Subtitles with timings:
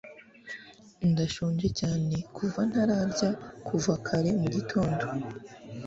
[1.11, 3.29] ndashonje cyane kuva ntararya
[3.67, 5.05] kuva kare mugitondo